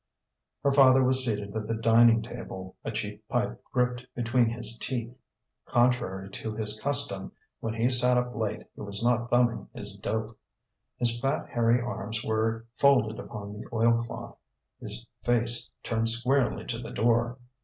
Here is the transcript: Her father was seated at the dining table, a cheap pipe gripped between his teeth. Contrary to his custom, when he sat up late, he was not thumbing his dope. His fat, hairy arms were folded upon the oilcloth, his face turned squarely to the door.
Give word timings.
Her 0.63 0.71
father 0.71 1.03
was 1.03 1.23
seated 1.23 1.55
at 1.55 1.67
the 1.67 1.75
dining 1.75 2.23
table, 2.23 2.75
a 2.83 2.89
cheap 2.89 3.27
pipe 3.29 3.63
gripped 3.71 4.07
between 4.15 4.49
his 4.49 4.79
teeth. 4.79 5.15
Contrary 5.67 6.27
to 6.31 6.55
his 6.55 6.79
custom, 6.81 7.31
when 7.59 7.75
he 7.75 7.87
sat 7.87 8.17
up 8.17 8.33
late, 8.33 8.63
he 8.73 8.81
was 8.81 9.03
not 9.05 9.29
thumbing 9.29 9.69
his 9.75 9.95
dope. 9.95 10.39
His 10.97 11.19
fat, 11.19 11.49
hairy 11.49 11.79
arms 11.79 12.23
were 12.25 12.65
folded 12.77 13.19
upon 13.19 13.53
the 13.53 13.67
oilcloth, 13.71 14.39
his 14.79 15.05
face 15.21 15.71
turned 15.83 16.09
squarely 16.09 16.65
to 16.65 16.79
the 16.79 16.89
door. 16.89 17.37